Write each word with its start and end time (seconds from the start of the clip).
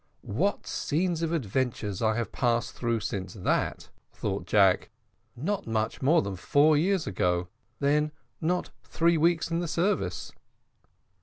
"What 0.25 0.65
scenes 0.65 1.21
of 1.21 1.31
adventure 1.31 1.93
I 2.03 2.15
have 2.15 2.31
passed 2.31 2.73
through 2.73 3.01
since 3.01 3.35
that," 3.35 3.89
thought 4.11 4.47
Jack; 4.47 4.89
"not 5.35 5.67
much 5.67 6.01
more 6.01 6.23
than 6.23 6.37
four 6.37 6.75
years 6.75 7.05
ago, 7.05 7.49
then 7.79 8.11
not 8.41 8.71
three 8.83 9.15
weeks 9.19 9.51
in 9.51 9.59
the 9.59 9.67
service." 9.67 10.31